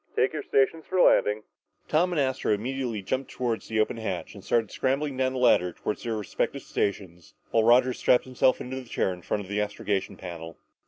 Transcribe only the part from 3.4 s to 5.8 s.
the open hatch and started scrambling down the ladder